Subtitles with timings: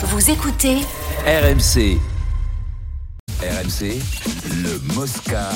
[0.00, 0.76] Vous écoutez
[1.26, 1.98] RMC.
[3.58, 3.98] RMC,
[4.62, 5.50] le Mosca.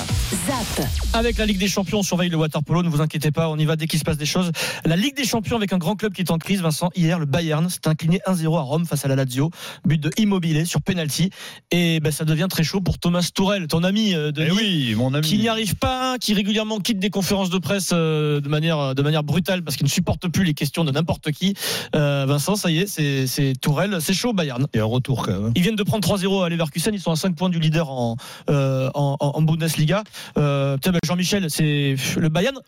[0.46, 0.86] ZAP.
[1.12, 3.56] Avec la Ligue des Champions, on surveille le water polo, ne vous inquiétez pas, on
[3.58, 4.50] y va dès qu'il se passe des choses.
[4.84, 7.26] La Ligue des Champions avec un grand club qui est en crise, Vincent, hier le
[7.26, 9.50] Bayern s'est incliné 1-0 à Rome face à la Lazio,
[9.84, 11.30] but de Immobilier sur penalty
[11.70, 14.94] et ben, ça devient très chaud pour Thomas Tourel, ton ami euh, Denis, Eh oui,
[14.96, 15.24] mon ami.
[15.24, 19.02] qui n'y arrive pas, qui régulièrement quitte des conférences de presse euh, de manière de
[19.02, 21.54] manière brutale parce qu'il ne supporte plus les questions de n'importe qui.
[21.94, 24.66] Euh, Vincent, ça y est, c'est Tourel, c'est chaud au Bayern.
[24.72, 25.52] Et un retour quand même.
[25.54, 26.92] Ils viennent de prendre 3-0 à Leverkusen.
[26.94, 28.16] Ils sont à 5 points du leader en,
[28.50, 30.02] euh, en, Bundesliga.
[30.38, 32.58] Euh, bah, Jean-Michel, c'est le Bayern,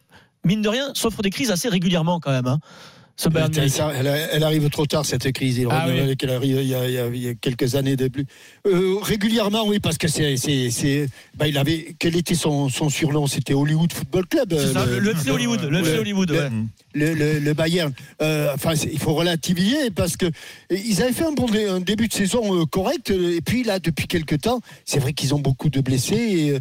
[0.45, 2.47] mine de rien, s'offre des crises assez régulièrement quand même.
[2.47, 2.59] hein.
[3.17, 3.81] Ce Bayern Elle, Munich.
[3.97, 5.59] elle- elle arrive trop tard cette crise.
[5.59, 6.17] Il Ah reviendrait oui.
[6.17, 8.25] qu'elle arrive il y, a, il y quelques années de plus.
[8.67, 10.35] Euh, régulièrement, oui, parce que c'est,
[11.37, 11.95] bah, il avait.
[12.01, 13.29] Quel était son, son surnom?
[13.29, 14.55] C'était Hollywood Football Club.
[14.59, 15.61] Ça, euh, le, le FC Hollywood.
[15.63, 16.51] Le FC le- Hollywood, le- ouais.
[16.95, 17.93] le, le- le Bayern.
[18.21, 20.27] Euh, enfin, il faut relativiser parce que
[20.71, 23.11] ils avaient fait un bon dé- un début de saison euh, correct.
[23.11, 26.59] Et puis là, depuis quelques temps, c'est vrai qu'ils ont beaucoup de blessés.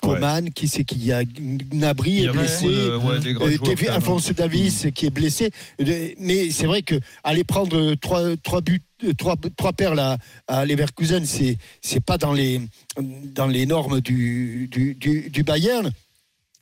[0.00, 2.66] Coman, qui c'est qui y a y est blessé.
[2.66, 3.94] ouais, même.
[3.94, 5.41] Alphonse Davis qui est blessé.
[6.18, 10.64] Mais c'est vrai que aller prendre trois, trois buts, euh, trois, trois perles à, à
[10.64, 12.60] Leverkusen, c'est c'est pas dans les
[13.66, 14.68] normes du
[15.44, 15.92] Bayern.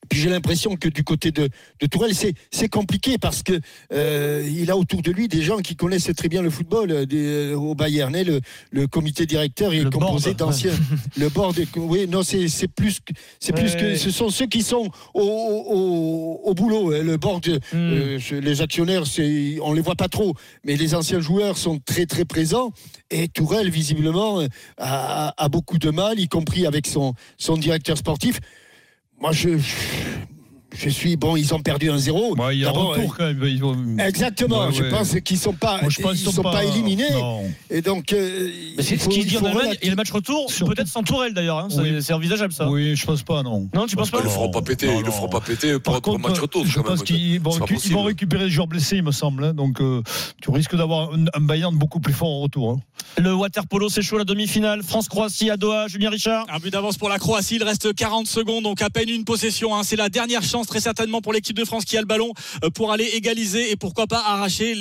[0.09, 1.49] Puis j'ai l'impression que du côté de,
[1.81, 3.61] de Tourelle, c'est compliqué parce que
[3.93, 7.07] euh, il a autour de lui des gens qui connaissent très bien le football euh,
[7.07, 8.11] des- euh, au Bayern.
[8.21, 8.41] Le,
[8.73, 10.73] le comité directeur est Le composé d'anciens.
[11.17, 13.97] Le board, oui, non, c'est plus que c'est plus que ouais.
[13.97, 16.93] ce sont ceux qui sont au, au, au- au boulot.
[16.93, 17.03] hein.
[17.05, 17.43] Le board,
[17.75, 19.05] euh, je- les actionnaires,
[19.63, 20.35] on les voit pas trop,
[20.65, 22.73] mais les anciens joueurs sont très très présents.
[23.11, 24.41] Et Tourelle, visiblement,
[24.79, 28.41] a, a beaucoup de mal, y compris avec son son directeur sportif.
[29.21, 29.33] Moi,
[30.77, 31.37] je, suis bon.
[31.37, 33.43] Ils ont perdu un 0 Ouais, il y a un retour quand même.
[33.45, 34.67] Ils ont- Exactement.
[34.67, 34.91] Ouais, je ouais.
[34.91, 37.11] pense qu'ils sont pas, Moi, je pense ils sont pas, éliminés.
[37.13, 37.43] Non.
[37.71, 39.77] Et donc, euh, Mais c'est il ce faut- qu'il il dit en Allemagne.
[39.83, 41.59] Et le match retour, peut-être sans Tourelle d'ailleurs.
[41.59, 41.69] hein.
[41.71, 42.03] C'est- Oui.
[42.03, 42.69] C'est envisageable ça.
[42.69, 43.69] Oui, je pense pas, non.
[43.75, 45.79] Non, tu penses pas Ils le feront pas péter, non, ils le feront pas péter
[45.79, 46.67] pour, contre, le match retour.
[46.67, 46.99] je quand même.
[46.99, 47.41] pense qu'ils
[47.93, 49.45] vont, récupérer les joueurs blessés, il me semble.
[49.45, 49.55] hein.
[49.55, 50.03] donc, euh,
[50.43, 52.71] tu risques d'avoir un, un Bayern beaucoup plus fort au retour.
[52.71, 52.81] hein.
[53.19, 54.83] Le water polo, c'est chaud la demi-finale.
[54.83, 55.89] France-Croatie à Doha.
[55.89, 56.47] Julien Richard.
[56.53, 59.71] Un but d'avance pour la Croatie, il reste 40 secondes, donc à peine une possession.
[59.83, 62.33] C'est la dernière chance très certainement pour l'équipe de France qui a le ballon
[62.65, 64.75] euh, pour aller égaliser et pourquoi pas arracher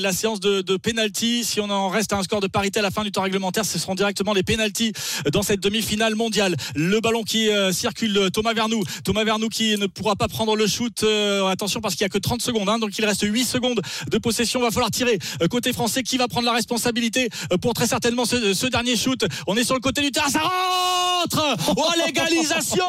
[0.00, 1.44] la séance de, de penalty.
[1.44, 3.64] Si on en reste à un score de parité à la fin du temps réglementaire,
[3.64, 4.92] ce seront directement les penalties
[5.32, 6.56] dans cette demi-finale mondiale.
[6.74, 8.82] Le ballon qui euh, circule, euh, Thomas Vernou.
[9.04, 11.02] Thomas Vernou qui ne pourra pas prendre le shoot.
[11.02, 12.78] euh, attention parce qu'il y a que 30 secondes, hein.
[12.78, 13.80] donc il reste 8 secondes
[14.10, 14.60] de possession.
[14.60, 16.02] Va falloir tirer Euh, côté français.
[16.02, 19.64] Qui va prendre la responsabilité euh, pour très certainement ce, ce dernier shoot On est
[19.64, 22.84] sur le côté du terrain, ça rentre Oh l'égalisation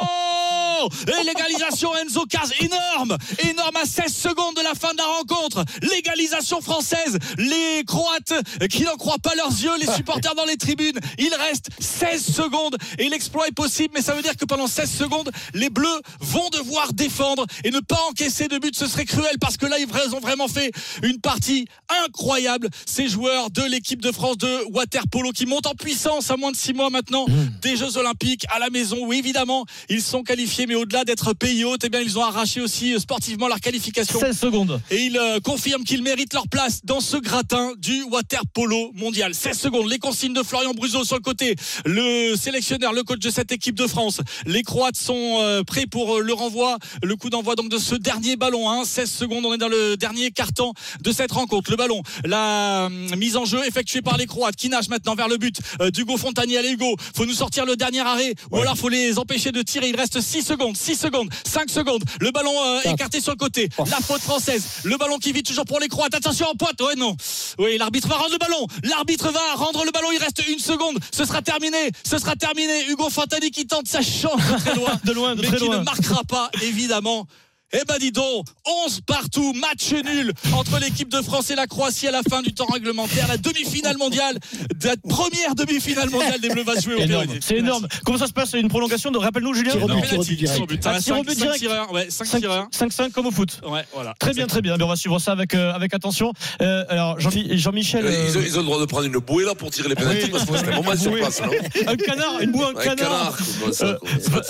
[1.07, 3.17] Et l'égalisation Enzo Caz, énorme
[3.49, 8.33] Énorme à 16 secondes de la fin de la rencontre L'égalisation française Les Croates
[8.69, 10.99] qui n'en croient pas leurs yeux, les supporters dans les tribunes.
[11.17, 14.91] Il reste 16 secondes et l'exploit est possible, mais ça veut dire que pendant 16
[14.91, 18.75] secondes, les Bleus vont devoir défendre et ne pas encaisser de but.
[18.75, 20.71] Ce serait cruel parce que là, ils ont vraiment fait
[21.03, 21.65] une partie
[22.05, 22.69] incroyable.
[22.85, 26.51] Ces joueurs de l'équipe de France de water polo qui montent en puissance à moins
[26.51, 27.25] de 6 mois maintenant
[27.61, 28.97] des Jeux Olympiques à la maison.
[29.01, 32.61] Oui, évidemment, ils sont qualifiés, mais au-delà d'être pays hôtes, eh bien, ils ont arraché
[32.61, 34.17] aussi euh, sportivement leur qualification.
[34.17, 34.81] 16 secondes.
[34.89, 39.35] Et ils euh, confirment qu'ils méritent leur place dans ce gratin du water polo mondial.
[39.35, 39.89] 16 secondes.
[39.89, 41.57] Les consignes de Florian Bruzo sur le côté.
[41.83, 44.21] Le sélectionneur, le coach de cette équipe de France.
[44.45, 46.77] Les Croates sont euh, prêts pour le renvoi.
[47.03, 48.69] Le coup d'envoi donc de ce dernier ballon.
[48.69, 48.85] Hein.
[48.85, 49.45] 16 secondes.
[49.45, 50.71] On est dans le dernier carton
[51.01, 51.69] de cette rencontre.
[51.69, 55.35] Le ballon, la mise en jeu effectuée par les Croates qui nagent maintenant vers le
[55.35, 55.59] but
[55.91, 56.59] d'Hugo Fontanier.
[56.59, 59.89] Allez Hugo, faut nous sortir le dernier arrêt ou alors faut les empêcher de tirer.
[59.89, 62.03] Il reste 6 secondes, 6 secondes, 5 secondes.
[62.19, 63.69] Le ballon euh, écarté sur le côté.
[63.89, 64.63] La faute française.
[64.83, 66.13] Le ballon qui vit toujours pour les Croates.
[66.15, 66.79] Attention en pointe.
[66.81, 67.15] Ouais, non.
[67.59, 68.67] Oui, l'arbitre va rendre le ballon.
[68.83, 70.07] L'arbitre va rendre le ballon.
[70.13, 70.97] Il reste une seconde.
[71.11, 71.91] Ce sera terminé.
[72.07, 72.85] Ce sera terminé.
[72.89, 74.91] Hugo Fontanier qui tente sa chance de très loin.
[75.03, 75.79] De loin, de mais très qui loin.
[75.79, 77.27] ne marquera pas, évidemment.
[77.73, 78.45] Eh ben dis donc,
[78.85, 82.53] 11 partout, match nul entre l'équipe de France et la Croatie à la fin du
[82.53, 83.27] temps réglementaire.
[83.27, 84.37] La demi-finale mondiale,
[84.83, 86.97] la première demi-finale mondiale des Bleus va se jouer au.
[87.07, 87.39] Périgueux.
[87.41, 87.87] C'est énorme.
[88.05, 89.71] Comment ça se passe Une prolongation de Rappelle-nous, Julien.
[89.71, 91.03] Tir au but, Penalty, tir au but direct.
[91.03, 91.37] tir au but.
[91.43, 92.67] Ah, tireurs, ouais, 5 tireurs.
[92.71, 93.61] 5-5 comme au foot.
[93.65, 94.15] Ouais, voilà.
[94.19, 94.75] Très bien, très bien.
[94.77, 96.33] Mais on va suivre ça avec, euh, avec attention.
[96.61, 98.03] Euh, alors, Jean- Jean-Michel.
[98.05, 99.95] Ils, euh, ont, ils ont le droit de prendre une bouée là pour tirer les
[99.95, 101.41] pénaltys parce que c'est un moment sur place.
[101.41, 101.51] non
[101.87, 102.95] un canard, une boue, un Un canard.
[102.97, 103.37] canard.
[103.81, 103.97] Euh.
[104.19, 104.41] C'est pas-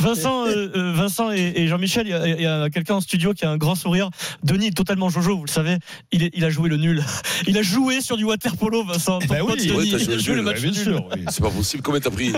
[0.00, 3.56] Vincent, Vincent et, et Jean-Michel, il y a, a quelqu'un en studio qui a un
[3.58, 4.08] grand sourire.
[4.42, 5.76] Denis est totalement Jojo, vous le savez.
[6.12, 7.04] Il, est- il a joué le nul.
[7.48, 9.18] Il a joué sur du water polo, Vincent.
[9.28, 10.80] Ben oui, Denis, ouais, t'as il a joué joué le le match bien nul.
[10.82, 11.08] sûr.
[11.14, 11.24] oui.
[11.28, 11.82] C'est pas possible.
[11.82, 12.32] Combien t'as pris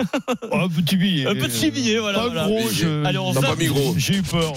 [0.50, 1.26] Oh, un petit billet.
[1.26, 2.44] Un petit billet, voilà, Pas voilà.
[2.46, 3.94] gros, je- Allez, on pas mis gros.
[3.98, 4.54] J'ai eu peur.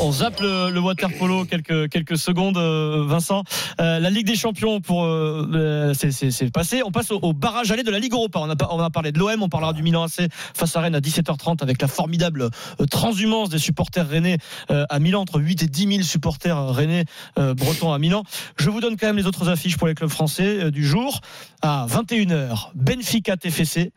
[0.00, 3.42] On zappe le, le water polo quelques quelques secondes, euh, Vincent.
[3.80, 6.82] Euh, la Ligue des Champions pour euh, euh, c'est- passé.
[6.84, 8.38] On passe au, barrage aller de la Ligue Europa.
[8.40, 11.00] On a on parlé de l'OM, on parlera du Milan AC face à Rennes à
[11.00, 12.48] 17h30 avec la formidable
[12.90, 17.04] transhumance des supporters rennais à Milan entre 8 et 10 000 supporters rennais
[17.36, 18.22] bretons à Milan.
[18.56, 21.20] Je vous donne quand même les autres affiches pour les clubs français du jour
[21.60, 22.70] à 21h.
[22.74, 23.92] Benfica TFC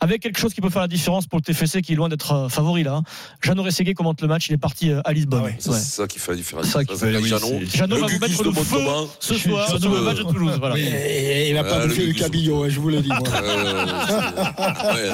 [0.00, 2.32] avec quelque chose qui peut faire la différence pour le TFC qui est loin d'être
[2.32, 2.96] euh, favori là.
[2.96, 3.02] hein.
[3.42, 5.40] Jeannot Rességuier commente le match, il est parti euh, à Lisbonne.
[5.42, 5.56] Ah ouais.
[5.58, 5.78] Ça, Ouais.
[5.78, 6.66] C'est ça qui fait la différence.
[6.66, 7.58] Ça qui fait, oui, Jeannot.
[7.96, 8.78] Le va vous mettre de le feu
[9.20, 10.56] ce soir sur le match de Toulouse.
[10.58, 10.76] Voilà.
[10.78, 12.22] Et il n'a Ouais, pas le bouffé du Gugus.
[12.22, 13.08] cabillaud, hein, je vous le dis.
[13.08, 13.18] moi.
[13.42, 13.74] Euh,
[14.94, 15.10] ouais,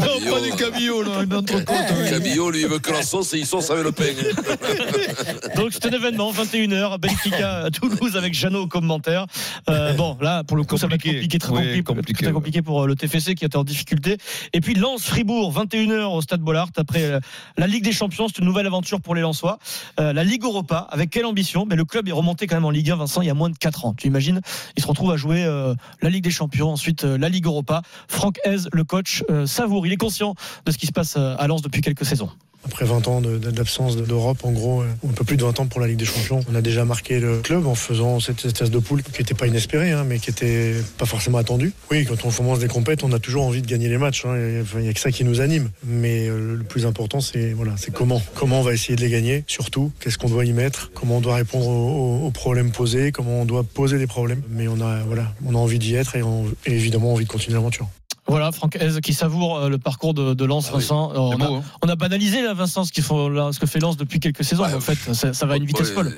[0.00, 1.76] Non, pas des cabillots, là, une entrecôte.
[2.00, 2.10] oui.
[2.10, 4.04] Cabillo, lui, il veut que la sauce et il sauce avec le pain.
[5.56, 9.26] Donc c'est un événement, 21h, Benfica à Toulouse avec Jeannot au commentaire.
[9.68, 11.20] Euh, bon, là, pour le coup, ça va être Compliqué.
[11.20, 14.16] compliqué, très Oui, compliqué, compliqué, très compliqué pour le TFC qui était en difficulté.
[14.52, 17.18] Et puis Lens Fribourg, 21h au Stade Bollard après
[17.56, 19.58] la Ligue des Champions, c'est une nouvelle aventure pour les Lensois.
[20.00, 21.66] Euh, la Ligue Europa, avec quelle ambition?
[21.68, 23.50] Mais le club est remonté quand même en Ligue 1, Vincent, il y a moins
[23.50, 23.94] de 4 ans.
[23.94, 24.40] Tu imagines?
[24.76, 27.82] Il se retrouve à jouer euh, la Ligue des Champions, ensuite euh, la Ligue Europa.
[28.08, 29.86] Franck Hez, le coach, savoure.
[29.86, 30.34] Il est conscient
[30.66, 32.30] de ce qui se passe à Lens depuis quelques saisons.
[32.64, 35.66] Après 20 ans d'absence de- d'Europe, en gros, euh, un peu plus de 20 ans
[35.66, 38.70] pour la Ligue des Champions, on a déjà marqué le club en faisant cette espèce
[38.70, 41.72] de poule qui n'était pas inespérée, hein, mais qui était pas forcément attendue.
[41.90, 44.24] Oui, quand on commence des compètes, on a toujours envie de gagner les matchs.
[44.26, 44.36] hein,
[44.74, 45.70] Il n'y a que ça qui nous anime.
[45.84, 48.22] Mais euh, le plus important, c'est voilà, c'est comment.
[48.34, 49.90] Comment on va essayer de les gagner, surtout.
[50.00, 53.64] Qu'est-ce qu'on doit y mettre Comment on doit répondre aux, problèmes posés Comment on doit
[53.64, 56.72] poser des problèmes Mais on a, voilà, on a envie d'y être et, on- et
[56.72, 57.88] évidemment envie de continuer l'aventure.
[58.32, 60.76] Voilà, Franck Hez qui savoure euh, le parcours de, de Lens, Ah.
[60.78, 61.12] Vincent.
[61.14, 61.62] On, C'est a, beau, hein.
[61.82, 64.64] on a banalisé là, Vincent, ce, là, que fait Lens depuis quelques saisons.
[64.64, 64.72] Ouais.
[64.72, 66.16] en fait, ça, ça va à une vitesse Ouais, folle.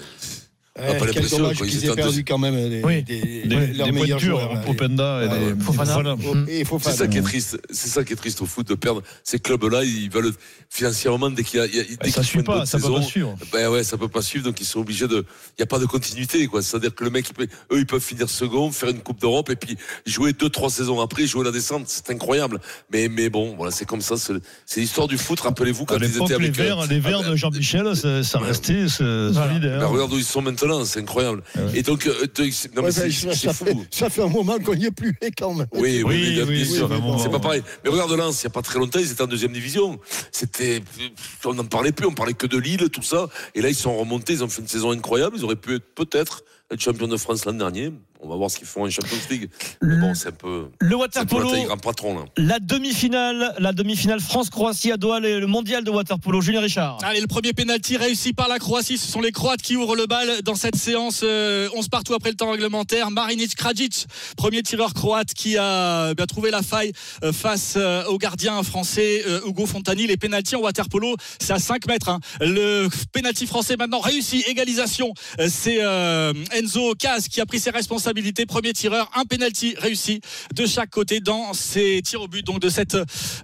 [0.84, 3.02] Pas dommage qu'ils aient perdu quand même Oui.
[3.02, 4.52] des- Des, leurs meilleurs joueurs.
[4.56, 4.62] hein.
[4.68, 5.54] Openda et.
[5.60, 6.16] Fofana.
[6.82, 7.58] C'est ça qui est triste.
[7.70, 9.84] C'est ça qui est triste au foot de perdre ces clubs-là.
[9.84, 10.32] Ils veulent
[10.70, 12.96] financièrement dès qu'il y a, y dès Bah, qu'ils Ça suit pas, ça peut saison,
[12.96, 13.36] pas suivre.
[13.52, 15.24] Ben ouais, ça peut pas suivre, donc ils sont obligés de.
[15.50, 16.62] Il n'y a pas de continuité, quoi.
[16.62, 19.50] C'est-à-dire que le mec, il peut- eux, ils peuvent finir second, faire une Coupe d'Europe
[19.50, 19.76] et puis
[20.06, 21.84] jouer deux, trois saisons après, jouer la descente.
[21.86, 22.60] C'est incroyable.
[22.92, 24.14] Mais, mais bon, voilà, c'est comme ça.
[24.16, 25.40] C'est l'histoire du foot.
[25.40, 26.54] Rappelez-vous quand ils étaient les avec.
[26.56, 28.48] Verts, les verts ah, de Jean-Michel, ça, ça Ouais.
[28.48, 29.62] restait solide.
[29.62, 31.42] Ben, regarde où ils sont maintenant, c'est incroyable.
[31.56, 31.78] Ouais.
[31.78, 32.08] Et donc,
[32.50, 32.70] c'est-
[33.34, 33.64] ça, fou.
[33.66, 35.66] fait, ça fait un moment qu'on n'y est plus, et quand même.
[35.72, 36.90] Oui, oui, Oui, oui, bien oui, sûr.
[37.22, 37.62] c'est pas pareil.
[37.84, 39.98] Mais regarde Lens, il n'y a pas très longtemps, ils étaient en deuxième division.
[40.32, 40.82] C'était,
[41.44, 43.28] on n'en parlait plus, on parlait que de Lille, tout ça.
[43.54, 45.36] Et là, ils sont remontés, ils ont fait une saison incroyable.
[45.38, 47.92] Ils auraient pu être peut-être être champions de France l'an dernier.
[48.26, 49.50] On va voir ce qu'ils font en Champions League.
[49.82, 52.18] Mais bon, c'est un peu, Le c'est un water peu la polo, taille grand patron,
[52.18, 52.24] là.
[52.38, 56.40] la demi-finale, la demi-finale France-Croatie à Doha, le le mondial de water polo.
[56.40, 56.96] Julien Richard.
[57.02, 58.96] Allez, le premier pénalty réussi par la Croatie.
[58.96, 61.20] Ce sont les Croates qui ouvrent le bal dans cette séance.
[61.22, 63.10] euh, 11 partout après le temps réglementaire.
[63.10, 64.06] Marinic Krajic,
[64.38, 66.92] premier tireur croate qui a eh bien, trouvé la faille
[67.24, 70.06] euh, face euh, au gardien français euh, Hugo Fontani.
[70.06, 72.08] Les pénaltys en water polo, c'est à 5 mètres.
[72.08, 72.20] hein.
[72.40, 74.42] Le pénalty français maintenant réussi.
[74.46, 75.12] Égalisation.
[75.40, 78.46] Euh, C'est euh, Enzo Caz qui a pris ses responsabilités.
[78.46, 80.20] Premier tireur, un pénalty réussi
[80.54, 82.96] de chaque côté dans ses tirs au but de cette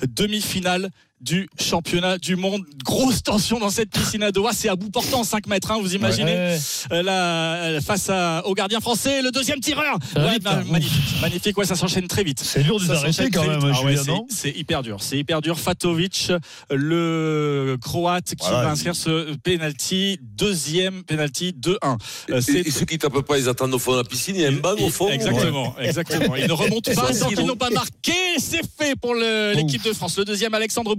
[0.07, 2.63] demi-finale du championnat du monde.
[2.85, 4.53] Grosse tension dans cette piscine à Doha.
[4.55, 6.59] C'est à bout portant 5 mètres, hein, vous imaginez Ouais.
[6.93, 9.21] Euh, la- face à- au gardien français.
[9.23, 9.99] Le deuxième tireur.
[10.17, 10.65] Ouais, vite, bah, hein.
[10.71, 11.59] magnifique, magnifique.
[11.59, 12.41] Ouais, ça s'enchaîne très vite.
[12.43, 13.73] C'est dur de Ça s'arrêter s'enchaîne quand même.
[13.75, 14.99] Ah ouais, c'est- non C'est hyper dur.
[15.01, 15.59] C'est hyper dur.
[15.59, 16.33] Fatovic,
[16.71, 20.19] le croate qui Voilà, va inscrire ce penalty.
[20.23, 21.99] Deuxième penalty 2-1.
[22.29, 24.35] Et, Euh, c'est- et ceux qui tapent pas, ils attendent au fond de la piscine,
[24.37, 25.09] il y a un bang au fond.
[25.11, 26.37] Exactement, exactement.
[26.37, 28.13] Ils ne remontent pas tant qu'ils n'ont pas marqué.
[28.39, 30.17] C'est fait pour l'équipe de France.
[30.19, 30.95] Le deuxième, Alexandre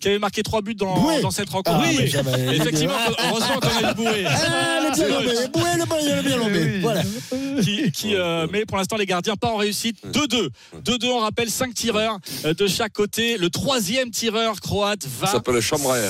[0.00, 1.80] Qui avait marqué trois buts dans, cette rencontre.
[1.82, 2.94] Ah, oui, mais ça va, effectivement.
[2.96, 4.24] ah, Heureusement qu'on a eu Bouet.
[4.26, 6.80] Ah, le bien lobé, Boué, le bien, le bien lobé.
[6.80, 7.02] Voilà.
[7.62, 9.98] qui, qui, euh, met pour l'instant les gardiens pas en réussite.
[10.12, 10.48] 2-2.
[10.84, 13.38] 2-2, on rappelle 5 tireurs euh, de chaque côté.
[13.38, 15.26] Le troisième tireur croate va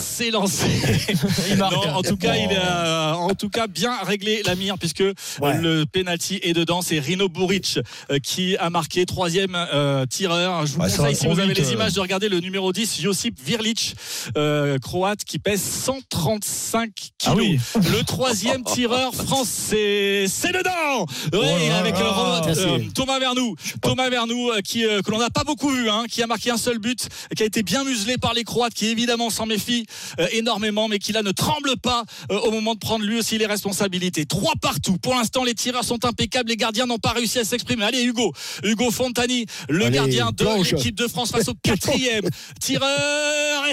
[0.00, 0.66] s'élancer.
[1.50, 1.74] Il marque.
[1.74, 5.84] Non, en tout cas, il a en tout cas bien réglé la mire puisque le
[5.84, 6.82] penalty est dedans.
[6.82, 7.78] C'est Rino Buric
[8.10, 10.66] euh, qui a marqué troisième euh, tireur.
[10.66, 11.74] Je vous Ouais, ça conseille si vous avez vite, les euh.
[11.74, 13.94] images de regarder le numéro 10, Josip Virlic,
[14.36, 17.10] euh, croate qui pèse 135 kilos.
[17.26, 17.58] Ah oui.
[17.76, 21.06] Le troisième tireur français, c'est dedans.
[21.32, 25.44] Ouais, Oh avec euh, c'est- euh, Thomas Vernou, Thomas Vernou qui que l'on n'a pas
[25.44, 28.34] beaucoup vu, hein, qui a marqué un seul but, qui a été bien muselé par
[28.34, 29.86] les Croates, qui évidemment s'en méfie
[30.32, 34.26] énormément, mais qui là ne tremble pas au moment de prendre lui aussi les responsabilités.
[34.26, 34.98] Trois partout.
[34.98, 37.84] Pour l'instant, les tireurs sont impeccables, les gardiens n'ont pas réussi à s'exprimer.
[37.84, 38.32] Allez, Hugo,
[38.64, 42.24] Hugo Fontani, le Allez, gardien de l'équipe de France face au quatrième
[42.60, 42.88] tireur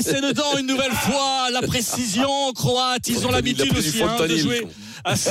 [0.02, 1.50] c'est dedans une nouvelle fois.
[1.52, 4.68] La précision croate, ils ont l'habitude aussi hein, de jouer
[5.04, 5.30] à ce,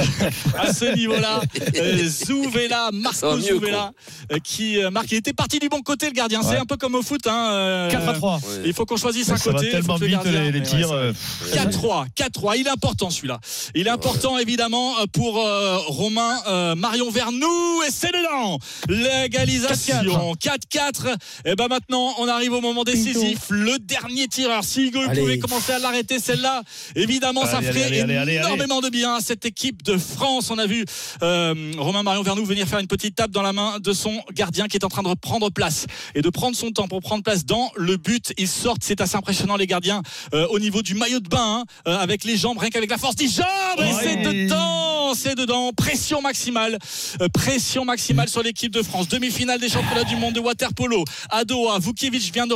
[0.58, 1.40] à ce niveau-là.
[1.76, 3.92] Euh, Zouvela, Ça va Marco Zouvela,
[4.32, 5.11] euh, qui euh, marque.
[5.12, 6.42] Il était parti du bon côté, le gardien.
[6.42, 6.56] C'est Ouais.
[6.58, 7.26] un peu comme au foot.
[7.26, 8.40] Hein, euh, 4 à 3.
[8.64, 9.70] Il faut qu'on choisisse un Ça va côté.
[9.70, 10.90] tellement que le vite gardien- les, les Ouais, tirs.
[10.90, 11.12] ouais, euh,
[11.54, 12.56] 4-3, 4-3.
[12.56, 13.38] Il est important celui-là.
[13.75, 18.58] Il est important évidemment pour euh, Romain euh, Marion Vernou et c'est dedans.
[18.88, 21.16] L'égalisation 4-4.
[21.44, 23.38] Et ben maintenant on arrive au moment décisif.
[23.50, 24.64] Le dernier tireur.
[24.64, 26.62] Si Hugo pouvait commencer à l'arrêter celle-là,
[26.94, 28.46] évidemment ça Allez, ferait allez, allez, allez, allez.
[28.46, 30.50] énormément de bien à cette équipe de France.
[30.50, 30.84] On a vu
[31.22, 34.68] euh, Romain Marion Vernou venir faire une petite tape dans la main de son gardien
[34.68, 37.46] qui est en train de reprendre place et de prendre son temps pour prendre place
[37.46, 38.34] dans le but.
[38.36, 40.02] Ils sortent, c'est assez impressionnant les gardiens
[40.34, 42.98] euh, au niveau du maillot de bain, hein, euh, avec les jambes, rien qu'avec la
[42.98, 43.46] force des jambes.
[43.78, 43.92] Et Ouais.
[44.02, 45.72] c'est dedans, c'est dedans.
[45.72, 46.78] Pression maximale,
[47.20, 49.08] euh, pression maximale sur l'équipe de France.
[49.08, 51.78] Demi-finale des championnats du monde de waterpolo à Doha.
[51.78, 52.54] Vukiewicz vient de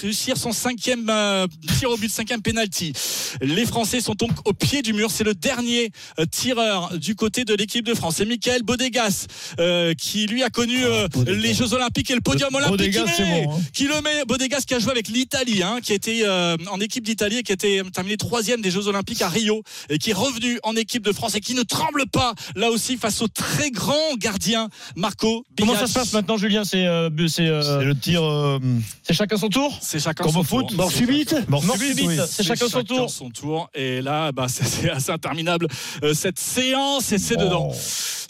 [0.00, 1.46] réussir son cinquième euh,
[1.78, 2.92] tir au but, cinquième penalty.
[3.40, 5.10] Les Français sont donc au pied du mur.
[5.10, 8.16] C'est le dernier euh, tireur du côté de l'équipe de France.
[8.16, 9.26] C'est Michael Bodegas
[9.58, 11.34] euh, qui lui a connu euh, Bodegas.
[11.40, 12.78] les Jeux Olympiques et le podium olympique.
[12.78, 13.60] Bodegas, qui met- bon, hein.
[13.72, 16.24] qui le met Bodegas qui a joué avec l'Italie, hein, qui était
[16.70, 20.10] en équipe d'Italie et qui était terminé troisième des Jeux Olympiques à Rio et qui
[20.10, 23.28] est revenu en équipe de France et qui ne tremble pas là aussi face au
[23.28, 27.94] très grand gardien Marco Comment ça se passe maintenant, Julien C'est euh, c'est, euh, le
[27.94, 28.22] tir.
[28.22, 28.58] euh,
[29.02, 30.76] c'est chacun son tour C'est chacun Comme son au foot, tour.
[30.76, 32.18] Mort subite mort subite, subite, oui.
[32.28, 33.10] c'est chacun son tour.
[33.10, 33.70] son tour.
[33.74, 35.68] Et là, bah, c'est assez interminable
[36.02, 37.70] euh, cette séance et c'est dedans.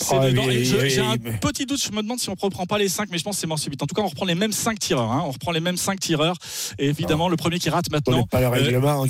[0.00, 0.04] Oh.
[0.08, 0.42] C'est Ah, dedans.
[0.46, 1.80] oui, Et je- oui, J'ai oui, un mais- petit doute.
[1.82, 3.58] Je me demande si on reprend pas les 5 mais je pense que c'est mort
[3.58, 3.82] subite.
[3.82, 5.10] En tout cas, on reprend les mêmes 5 tireurs.
[5.10, 5.22] hein.
[5.26, 6.36] On reprend les mêmes 5 tireurs.
[6.78, 8.18] Et évidemment, le premier qui rate On maintenant.
[8.18, 9.02] n'est pas le règlement.
[9.02, 9.06] euh, on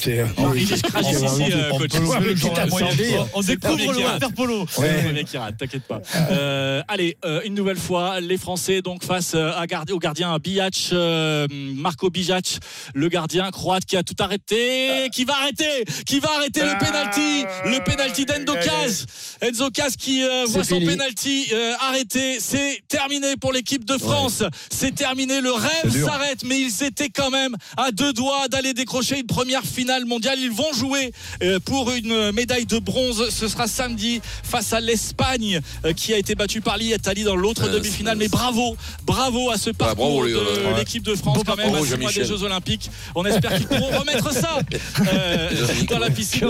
[2.79, 3.17] sander.
[3.35, 4.13] On découvre le qui rate.
[4.23, 4.67] waterpolo.
[4.69, 6.01] C'est le premier qui rate, t'inquiète pas.
[6.31, 12.11] Euh, allez, euh, une nouvelle fois, les Français donc face au gardien Bijac, euh, Marco
[12.11, 12.59] Bijac,
[12.95, 17.45] le gardien croate qui a tout arrêté, qui va arrêter, qui va arrêter le penalty,
[17.67, 19.07] le penalty d'Enzo Caz.
[19.41, 24.43] Enzo Caz qui voit son penalty euh, arrêté, c'est terminé pour l'équipe de France.
[24.71, 29.21] C'est terminé, le rêve s'arrête, mais ils étaient quand même à deux doigts d'aller décrocher
[29.21, 30.39] une première finale mondiale.
[30.41, 31.13] Ils vont jouer
[31.43, 33.31] euh, pour une médaille de bronze.
[33.31, 37.65] Ce sera samedi face à l'Espagne euh, qui a été battue par l'Italie dans l'autre
[37.65, 38.19] Ouais, demi-finale.
[38.19, 41.93] Mais bravo, bravo à ce parcours bravo, de l'équipe de France Bon quand même parcours,
[41.93, 42.25] à des.
[42.25, 42.91] Jeux Olympiques.
[43.15, 44.59] On espère qu'ils pourront remettre ça
[45.13, 45.51] euh,
[45.89, 46.47] dans la piscine.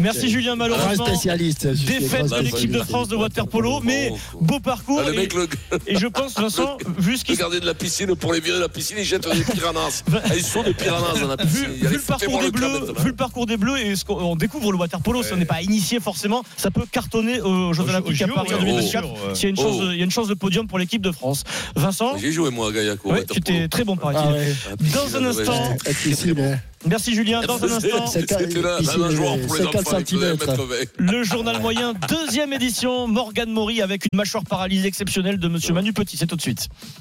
[0.00, 1.06] Merci Julien, malheureusement.
[1.06, 1.66] spécialiste.
[1.66, 2.90] Défaite de l'équipe de spécialiste.
[2.96, 5.00] France de waterpolo, mais beau parcours.
[5.04, 5.48] Ah, le et- mec, le,
[5.86, 8.56] Et je pense, Vincent, vu ce qui le gardien de la piscine, pour les virer
[8.56, 10.02] de la piscine, il jette des piranhas.
[10.14, 11.66] Ah, Ils sont des piranhas dans la piscine.
[11.66, 14.16] Vu, Il le parcours des club bleus, vu le parcours des bleus et ce qu'on
[14.16, 17.82] on découvre le waterpolo, si on n'est pas initié forcément, ça peut cartonner aux Jeux
[17.82, 18.80] Au- Olympiques à en oui, 2024.
[18.80, 19.34] bien sûr, ouais.
[19.34, 19.84] S'il y a une chance, Oh.
[19.86, 21.44] de, il y a une chance de podium pour l'équipe de France.
[21.74, 23.04] Vincent, J'ai joué moi à Gaillac.
[23.04, 24.30] ouais, tu étais très bon par Ah
[24.70, 25.76] la piscine, Dans un instant,
[26.86, 27.40] Merci Julien.
[27.42, 29.98] Dans un instant, C'est- C'était là, Piscine, la nageoire pour les 50 enfants.
[29.98, 30.46] il faisait centimètres.
[30.46, 30.88] 1m20.
[30.98, 35.92] le journal moyen, deuxième édition, Morgane Maury avec une mâchoire paralysée exceptionnelle de Monsieur Manu
[35.92, 36.16] Petit.
[36.16, 36.68] C'est tout de suite.